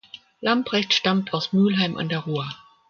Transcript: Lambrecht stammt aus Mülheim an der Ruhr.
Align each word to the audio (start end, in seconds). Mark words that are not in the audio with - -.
Lambrecht 0.39 0.95
stammt 0.95 1.31
aus 1.31 1.53
Mülheim 1.53 1.95
an 1.95 2.09
der 2.09 2.21
Ruhr. 2.21 2.49